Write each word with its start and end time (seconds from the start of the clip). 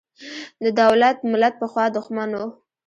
د 0.63 0.65
دولت–ملت 0.81 1.53
پخوا 1.61 1.85
دښمن 1.95 2.29
و. 2.39 2.43